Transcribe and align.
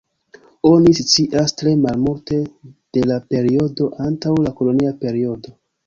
Oni 0.69 0.93
scias 0.99 1.53
tre 1.59 1.75
malmulte 1.83 2.41
de 2.71 3.07
la 3.13 3.21
periodo 3.37 3.93
antaŭ 4.11 4.37
la 4.49 4.59
kolonia 4.61 5.01
periodo. 5.07 5.61